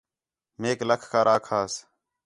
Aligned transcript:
میک 0.61 0.79
لَکھ 0.89 1.05
کر 1.11 1.25
آکھاس 1.35 1.73